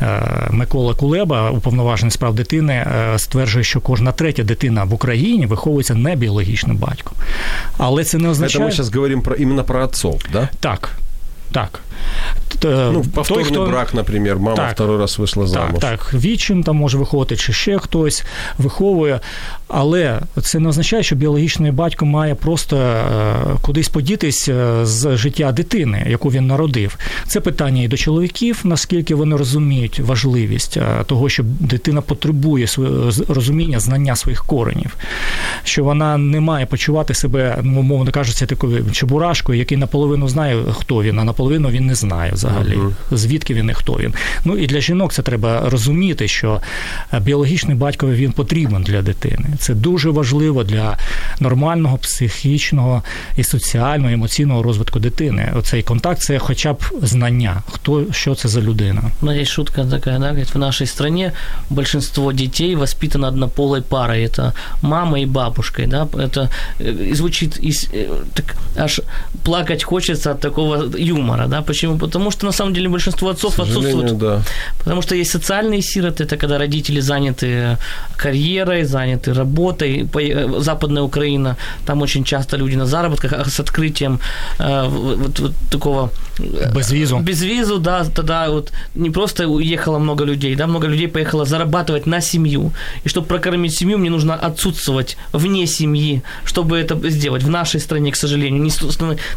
[0.02, 5.94] е, Микола Кулеба, уповноважений справ дитини, е, стверджує, що кожна третя дитина в Україні виховується
[5.94, 7.14] не біологічним батьком.
[7.78, 8.58] Але це не означає...
[8.58, 10.48] Це ми зараз говоримо про іменно про отцов, да?
[10.60, 10.90] Так.
[11.52, 11.80] Так.
[12.64, 13.66] Ну, повторний Той, хто...
[13.66, 15.80] брак, наприклад, мама так, второй раз вийшла замуж.
[15.80, 16.14] Так, так.
[16.14, 18.24] Вічим там може виходити, чи ще хтось
[18.58, 19.20] виховує.
[19.68, 23.02] Але це не означає, що біологічний батько має просто е,
[23.62, 26.98] кудись подітись е, з життя дитини, яку він народив.
[27.26, 32.66] Це питання і до чоловіків, наскільки вони розуміють важливість е, того, що дитина потребує
[33.28, 34.96] розуміння, знання своїх коренів,
[35.64, 41.02] що вона не має почувати себе, ну, умовно кажучи, такою чебурашкою, який наполовину знає, хто
[41.02, 43.17] він, а наполовину він не знає взагалі, uh-huh.
[43.17, 44.13] звідки він і хто він.
[44.45, 46.61] Ну і для жінок це треба розуміти, що
[47.21, 49.45] біологічний батько він потрібен для дитини.
[49.59, 50.97] Це дуже важливо для
[51.39, 53.03] нормального психічного
[53.37, 55.53] і соціального, і емоційного розвитку дитини.
[55.55, 59.01] Оцей контакт це хоча б знання, хто що це за людина.
[59.21, 61.31] Ну, є шутка така, да, говорит, в нашій стране
[61.69, 64.23] большинство детей воспитано однополой парой.
[64.23, 69.01] Это мама и бабушкой, да, это э, звучит э, так аж
[69.43, 71.98] плакать хочется от такого юмора, Да, почему?
[71.98, 74.18] Потому что на самом деле большинство отцов отсутствуют.
[74.18, 74.42] Да.
[74.78, 77.78] Потому что есть социальные сироты, это когда родители заняты
[78.16, 81.56] карьерой, заняты работой, работой, э, Западная Украина,
[81.86, 84.18] там очень часто люди на заработках, а с открытием
[84.58, 86.10] э, вот, вот такого...
[86.38, 87.18] Э, без визу.
[87.20, 92.06] Без визу, да, тогда вот не просто уехало много людей, да, много людей поехало зарабатывать
[92.06, 92.72] на семью.
[93.06, 97.42] И чтобы прокормить семью, мне нужно отсутствовать вне семьи, чтобы это сделать.
[97.42, 98.70] В нашей стране, к сожалению, не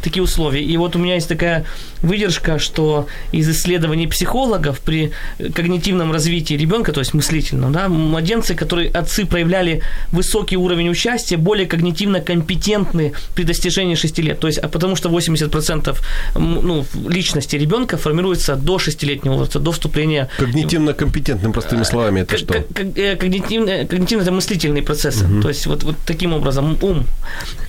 [0.03, 0.63] такие условия.
[0.63, 1.63] И вот у меня есть такая
[2.01, 8.89] выдержка, что из исследований психологов при когнитивном развитии ребенка, то есть мыслительном, да, младенцы, которые
[8.89, 14.39] отцы проявляли высокий уровень участия, более когнитивно компетентны при достижении 6 лет.
[14.39, 15.97] То есть, а потому что 80%
[16.35, 20.29] ну, личности ребенка формируется до 6-летнего возраста, до вступления...
[20.37, 22.53] Когнитивно компетентным, простыми словами, это что?
[22.55, 25.25] Э, когнитивно, когнитивно это мыслительные процессы.
[25.25, 25.41] Угу.
[25.41, 27.05] То есть, вот, вот таким образом ум.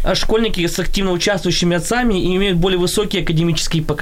[0.04, 3.97] А школьники с активно участвующими отцами имеют более высокие академические показатели.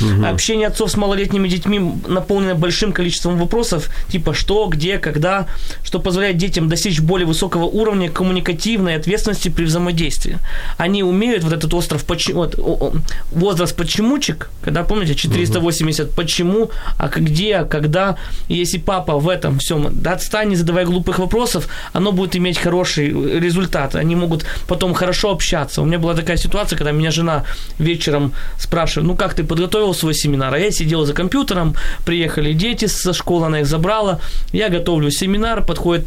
[0.00, 0.26] Угу.
[0.26, 5.46] Общение отцов с малолетними детьми наполнено большим количеством вопросов, типа что, где, когда,
[5.82, 10.38] что позволяет детям достичь более высокого уровня коммуникативной ответственности при взаимодействии.
[10.78, 12.94] Они умеют вот этот остров, вот,
[13.32, 16.14] возраст почемучек, когда, помните, 480 угу.
[16.14, 18.16] почему, а где, а когда,
[18.48, 22.58] и если папа в этом всем да, отстань, не задавая глупых вопросов, оно будет иметь
[22.58, 23.94] хороший результат.
[23.94, 25.82] Они могут потом хорошо общаться.
[25.82, 27.44] У меня была такая ситуация, когда меня жена
[27.78, 30.54] вечером спрашивает, ну как ты подготовил свой семинар?
[30.54, 31.74] А я сидел за компьютером,
[32.06, 34.20] приехали дети со школы, она их забрала,
[34.52, 36.06] я готовлю семинар, подходит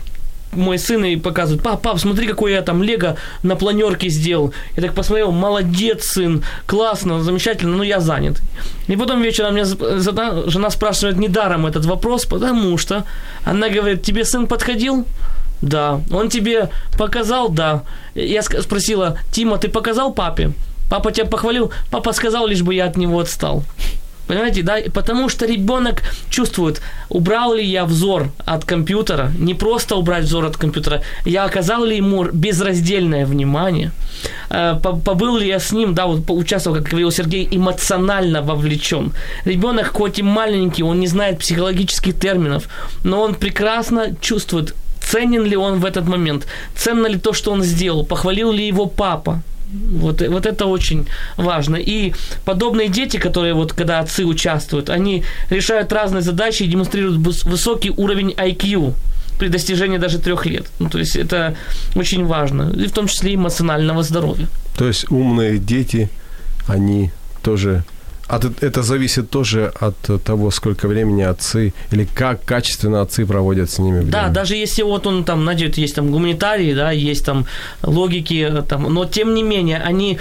[0.54, 4.54] мой сын и показывает, пап, пап, смотри, какой я там лего на планерке сделал.
[4.78, 8.42] Я так посмотрел, молодец, сын, классно, замечательно, но я занят.
[8.88, 13.04] И потом вечером меня жена спрашивает недаром этот вопрос, потому что
[13.44, 15.06] она говорит, тебе сын подходил?
[15.62, 16.00] Да.
[16.12, 17.50] Он тебе показал?
[17.50, 17.84] Да.
[18.16, 20.54] Я спросила, Тима, ты показал папе?
[20.90, 21.72] Папа тебя похвалил?
[21.92, 23.64] Папа сказал, лишь бы я от него отстал.
[24.28, 24.78] Понимаете, да?
[24.94, 30.56] Потому что ребенок чувствует, убрал ли я взор от компьютера, не просто убрать взор от
[30.56, 33.92] компьютера, я оказал ли ему безраздельное внимание,
[34.50, 39.12] э, побыл ли я с ним, да, вот поучаствовал, как говорил Сергей, эмоционально вовлечен.
[39.44, 42.70] Ребенок, хоть и маленький, он не знает психологических терминов,
[43.04, 47.62] но он прекрасно чувствует, ценен ли он в этот момент, ценно ли то, что он
[47.62, 49.42] сделал, похвалил ли его папа,
[49.74, 51.08] вот, вот это очень
[51.38, 51.76] важно.
[51.76, 52.14] И
[52.46, 58.32] подобные дети, которые вот когда отцы участвуют, они решают разные задачи и демонстрируют высокий уровень
[58.32, 58.94] IQ
[59.40, 60.66] при достижении даже трех лет.
[60.80, 61.56] Ну, то есть это
[61.96, 62.72] очень важно.
[62.76, 64.48] И в том числе эмоционального здоровья.
[64.78, 66.10] То есть умные дети,
[66.68, 67.84] они тоже
[68.28, 73.80] от, это зависит тоже от того, сколько времени отцы или как качественно отцы проводят с
[73.80, 74.12] ними время.
[74.12, 77.46] Да, даже если вот он там, найдет, есть там гуманитарии, да, есть там
[77.82, 80.20] логики, там, но тем не менее, они,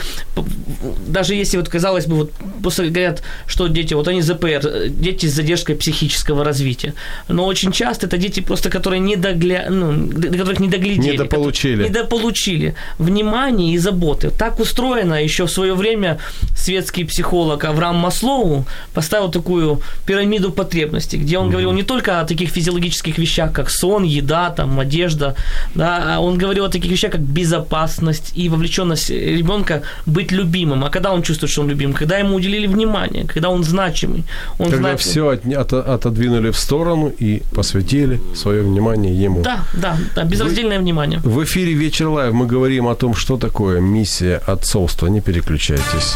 [1.06, 5.34] даже если вот казалось бы, вот просто говорят, что дети, вот они ЗПР, дети с
[5.34, 6.94] задержкой психического развития,
[7.28, 9.66] но очень часто это дети просто, которые не догля...
[9.70, 11.12] ну, которых не доглядели.
[11.12, 11.88] Недополучили.
[11.88, 14.30] Недополучили внимание и заботы.
[14.30, 16.18] Так устроено еще в свое время
[16.56, 22.50] светский психолог Авраам Маслоу поставил такую пирамиду потребностей, где он говорил не только о таких
[22.50, 25.35] физиологических вещах, как сон, еда, там, одежда,
[25.74, 30.85] да, а он говорил о таких вещах, как безопасность и вовлеченность ребенка быть любимым.
[30.85, 31.92] А когда он чувствует, что он любим?
[31.92, 34.24] Когда ему уделили внимание, когда он значимый.
[34.59, 35.00] Он когда знает...
[35.00, 39.42] все от, от, отодвинули в сторону и посвятили свое внимание ему.
[39.42, 41.20] Да, да, да безраздельное Вы, внимание.
[41.20, 45.09] В эфире «Вечер live» мы говорим о том, что такое миссия отцовства.
[45.09, 46.14] Не переключайтесь.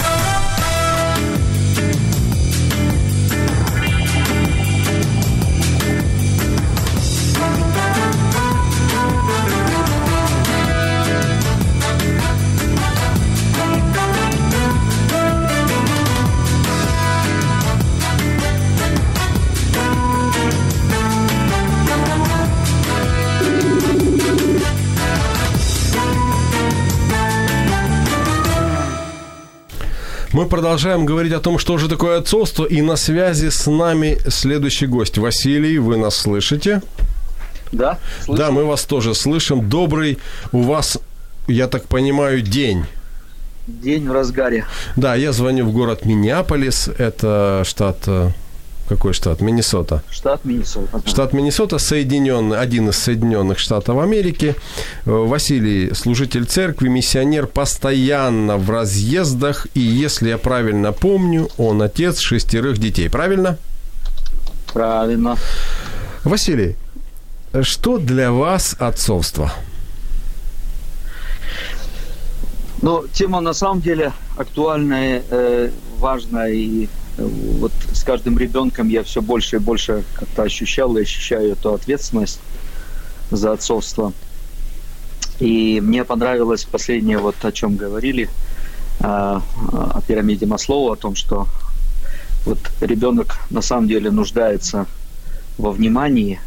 [30.46, 34.86] Мы продолжаем говорить о том, что же такое отцовство, и на связи с нами следующий
[34.86, 35.18] гость.
[35.18, 36.82] Василий, вы нас слышите?
[37.72, 38.40] Да, слышу.
[38.40, 39.68] Да, мы вас тоже слышим.
[39.68, 40.18] Добрый
[40.52, 40.98] у вас,
[41.48, 42.84] я так понимаю, день.
[43.66, 44.66] День в разгаре.
[44.94, 48.30] Да, я звоню в город Миннеаполис, это штат э,
[48.88, 49.40] какой штат?
[49.40, 50.02] Миннесота.
[50.10, 51.00] Штат Миннесота.
[51.06, 54.54] Штат Миннесота, соединенный, один из Соединенных Штатов Америки.
[55.04, 59.66] Э, Василий, служитель церкви, миссионер, постоянно в разъездах.
[59.74, 63.08] И если я правильно помню, он отец шестерых детей.
[63.08, 63.58] Правильно?
[64.72, 65.36] Правильно.
[66.24, 66.76] Василий,
[67.62, 69.52] что для вас отцовство?
[72.82, 76.88] Ну, тема на самом деле актуальная, э, важная и
[77.18, 82.40] вот с каждым ребенком я все больше и больше как-то ощущал и ощущаю эту ответственность
[83.30, 84.12] за отцовство.
[85.38, 88.28] И мне понравилось последнее, вот о чем говорили,
[89.00, 91.46] а, о пирамиде Маслоу, о том, что
[92.44, 94.86] вот ребенок на самом деле нуждается
[95.58, 96.40] во внимании,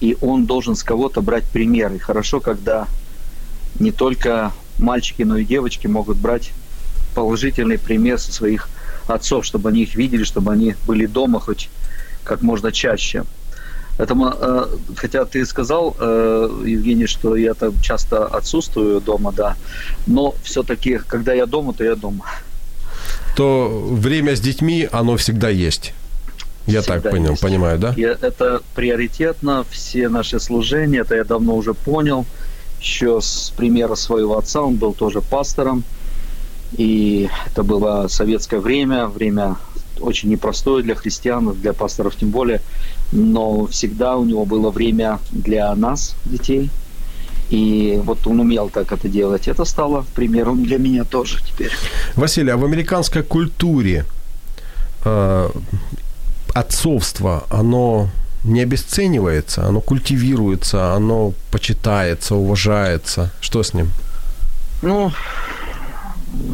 [0.00, 1.92] и он должен с кого-то брать пример.
[1.92, 2.86] И хорошо, когда
[3.78, 6.52] не только мальчики, но и девочки могут брать
[7.14, 8.68] положительный пример со своих
[9.06, 11.68] отцов, чтобы они их видели, чтобы они были дома хоть
[12.24, 13.24] как можно чаще.
[13.98, 14.66] Поэтому, э,
[14.96, 19.56] хотя ты сказал, э, Евгений, что я там часто отсутствую дома, да,
[20.06, 22.26] но все-таки, когда я дома, то я дома.
[23.36, 25.94] То время с детьми, оно всегда есть.
[26.66, 27.42] Я всегда так понял, есть.
[27.42, 27.94] понимаю, да?
[27.96, 32.26] Я, это приоритетно, все наши служения, это я давно уже понял.
[32.80, 35.84] Еще с примера своего отца, он был тоже пастором.
[36.76, 39.56] И это было советское время, время
[40.00, 42.60] очень непростое для христиан, для пасторов тем более,
[43.12, 46.70] но всегда у него было время для нас, детей,
[47.50, 49.48] и вот он умел так это делать.
[49.48, 51.70] Это стало примером для меня тоже теперь.
[52.14, 54.04] Василий, а в американской культуре
[55.04, 55.50] э,
[56.54, 58.08] отцовство, оно
[58.42, 63.30] не обесценивается, оно культивируется, оно почитается, уважается.
[63.40, 63.90] Что с ним?
[64.82, 65.12] Ну,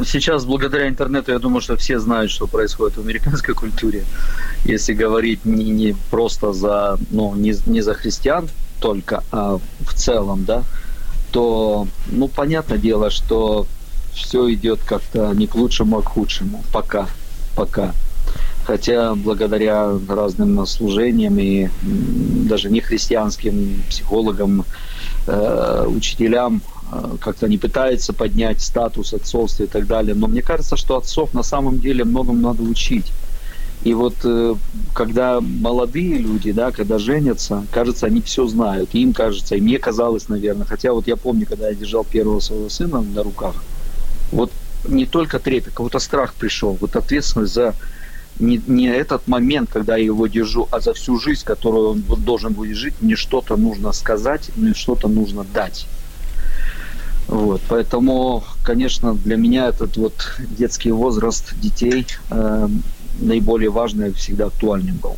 [0.05, 4.03] сейчас благодаря интернету я думаю, что все знают, что происходит в американской культуре.
[4.65, 8.49] Если говорить не, не просто за, ну, не, не за христиан,
[8.79, 10.63] только, а в целом, да,
[11.31, 13.65] то, ну, понятное дело, что
[14.13, 16.63] все идет как-то не к лучшему, а к худшему.
[16.71, 17.07] Пока.
[17.55, 17.93] Пока.
[18.65, 24.63] Хотя благодаря разным служениям и даже не христианским психологам,
[25.27, 26.61] э, учителям,
[27.19, 30.15] как-то они пытаются поднять статус отцовства и так далее.
[30.15, 33.11] Но мне кажется, что отцов на самом деле многому надо учить.
[33.83, 34.55] И вот э,
[34.93, 38.93] когда молодые люди, да, когда женятся, кажется, они все знают.
[38.93, 40.65] Им кажется, и мне казалось, наверное.
[40.65, 43.55] Хотя вот я помню, когда я держал первого своего сына на руках,
[44.31, 44.51] вот
[44.87, 47.75] не только трепет, какой-то страх пришел, вот ответственность за
[48.39, 52.23] не, не этот момент, когда я его держу, а за всю жизнь, которую он вот
[52.23, 55.87] должен будет жить, мне что-то нужно сказать, мне что-то нужно дать.
[57.27, 62.67] Вот, поэтому, конечно, для меня этот вот детский возраст детей э,
[63.19, 65.17] наиболее важный и всегда актуальным был.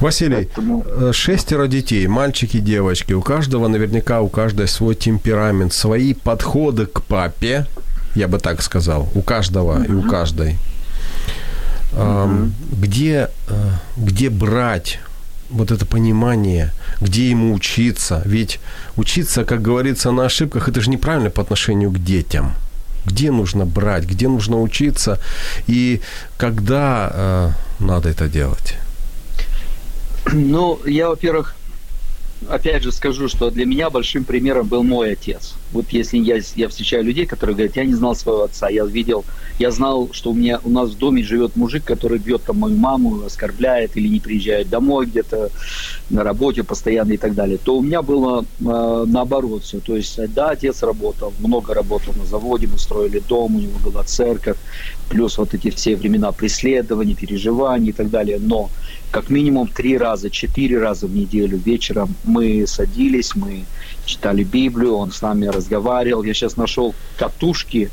[0.00, 0.84] Василий, Поэтому...
[0.86, 3.12] Э, шестеро детей, мальчики, девочки.
[3.12, 7.66] У каждого наверняка, у каждой свой темперамент, свои подходы к папе,
[8.14, 9.88] я бы так сказал, у каждого uh-huh.
[9.88, 10.56] и у каждой.
[11.92, 12.50] Uh-huh.
[12.72, 15.00] Где, э, где брать
[15.50, 18.22] вот это понимание, где ему учиться?
[18.24, 18.60] Ведь
[18.96, 22.54] учиться, как говорится, на ошибках, это же неправильно по отношению к детям.
[23.06, 25.18] Где нужно брать, где нужно учиться
[25.66, 26.00] и
[26.36, 27.50] когда э,
[27.82, 28.74] надо это делать?
[30.32, 31.56] Ну, я, во-первых,
[32.48, 35.54] опять же скажу, что для меня большим примером был мой отец.
[35.72, 39.24] Вот если я, я встречаю людей, которые говорят, я не знал своего отца, я видел,
[39.58, 42.76] я знал, что у меня у нас в доме живет мужик, который бьет там мою
[42.76, 45.50] маму, оскорбляет или не приезжает домой где-то
[46.10, 49.80] на работе постоянно и так далее, то у меня было э, наоборот все.
[49.80, 54.02] То есть, да, отец работал, много работал на заводе, мы строили дом, у него была
[54.04, 54.56] церковь,
[55.08, 58.38] плюс вот эти все времена преследований, переживаний и так далее.
[58.40, 58.70] Но
[59.10, 63.64] как минимум три раза, четыре раза в неделю вечером мы садились, мы
[64.04, 66.22] читали Библию, он с нами разговаривал.
[66.24, 67.90] Я сейчас нашел катушки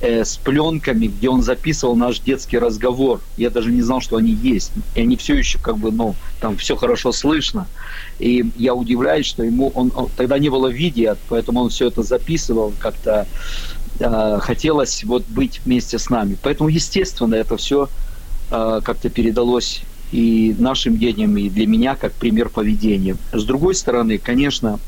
[0.00, 3.20] э, с пленками, где он записывал наш детский разговор.
[3.36, 4.72] Я даже не знал, что они есть.
[4.94, 7.66] И они все еще как бы, ну, там все хорошо слышно.
[8.18, 12.02] И я удивляюсь, что ему, он, он тогда не было видео, поэтому он все это
[12.02, 13.26] записывал как-то.
[14.00, 16.36] Э, хотелось вот быть вместе с нами.
[16.42, 17.88] Поэтому, естественно, это все
[18.50, 19.82] э, как-то передалось
[20.12, 23.16] и нашим детям, и для меня как пример поведения.
[23.32, 24.78] С другой стороны, конечно,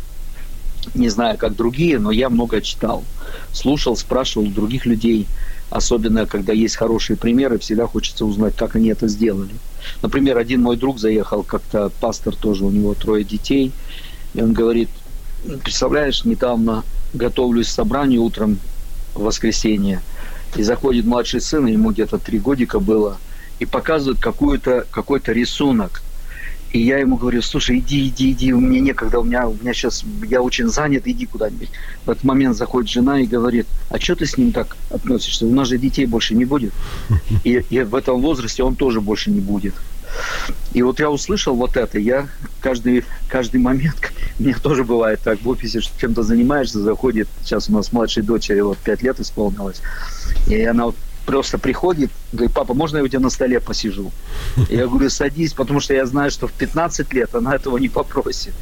[0.95, 3.05] не знаю, как другие, но я много читал,
[3.53, 5.27] слушал, спрашивал других людей,
[5.71, 9.55] особенно когда есть хорошие примеры, всегда хочется узнать, как они это сделали.
[10.03, 13.73] Например, один мой друг заехал, как-то пастор тоже, у него трое детей,
[14.35, 14.89] и он говорит,
[15.63, 16.85] представляешь, недавно
[17.15, 18.59] готовлюсь к собранию утром
[19.15, 20.03] в воскресенье,
[20.57, 23.19] и заходит младший сын, ему где-то три годика было–
[23.61, 26.03] и показывают какую-то, какой-то рисунок.
[26.73, 29.75] И я ему говорю, слушай, иди, иди, иди, у меня некогда, у меня, у меня
[29.75, 31.69] сейчас, я очень занят, иди куда-нибудь.
[32.05, 35.47] В этот момент заходит жена и говорит, а что ты с ним так относишься?
[35.47, 36.73] У нас же детей больше не будет.
[37.45, 39.75] И, и в этом возрасте он тоже больше не будет.
[40.73, 42.29] И вот я услышал вот это, я
[42.61, 47.93] каждый, каждый момент, мне тоже бывает так, в офисе чем-то занимаешься, заходит, сейчас у нас
[47.93, 49.81] младшей дочери вот 5 лет исполнилось,
[50.49, 50.97] и она вот
[51.31, 54.11] просто приходит, говорит, папа, можно я у тебя на столе посижу?
[54.69, 58.53] Я говорю, садись, потому что я знаю, что в 15 лет она этого не попросит.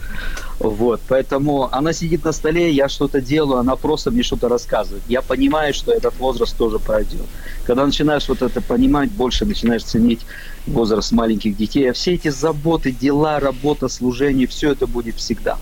[0.59, 5.03] Вот, поэтому она сидит на столе, я что-то делаю, она просто мне что-то рассказывает.
[5.09, 7.27] Я понимаю, что этот возраст тоже пройдет.
[7.65, 10.21] Когда начинаешь вот это понимать, больше начинаешь ценить
[10.67, 11.91] возраст маленьких детей.
[11.91, 15.57] А все эти заботы, дела, работа, служение, все это будет всегда.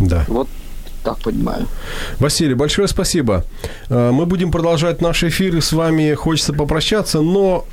[0.00, 0.24] Да.
[0.28, 0.48] Вот
[1.02, 1.66] так понимаю.
[2.18, 3.44] Василий, большое спасибо.
[3.88, 7.66] Э, мы будем продолжать наш эфир, и с вами хочется попрощаться, но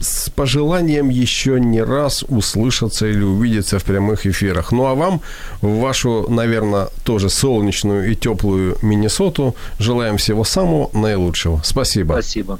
[0.00, 4.72] с пожеланием еще не раз услышаться или увидеться в прямых эфирах.
[4.72, 5.20] Ну а вам,
[5.60, 11.60] в вашу, наверное, тоже солнечную и теплую Миннесоту, желаем всего самого наилучшего.
[11.64, 12.12] Спасибо.
[12.12, 12.58] Спасибо.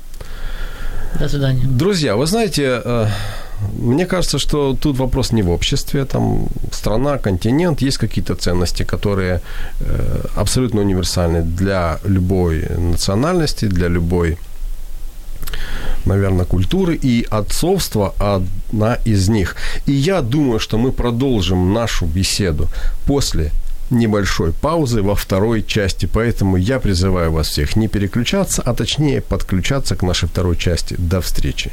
[1.19, 1.65] До свидания.
[1.67, 3.07] Друзья, вы знаете, э,
[3.79, 9.41] мне кажется, что тут вопрос не в обществе, там страна, континент, есть какие-то ценности, которые
[9.81, 14.39] э, абсолютно универсальны для любой национальности, для любой,
[16.05, 19.57] наверное, культуры, и отцовство одна из них.
[19.87, 22.69] И я думаю, что мы продолжим нашу беседу
[23.07, 23.51] после
[23.91, 29.97] небольшой паузы во второй части, поэтому я призываю вас всех не переключаться, а точнее подключаться
[29.97, 30.95] к нашей второй части.
[30.99, 31.73] До встречи.